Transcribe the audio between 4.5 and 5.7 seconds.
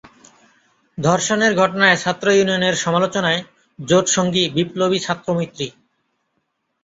বিপ্লবী ছাত্র মৈত্রী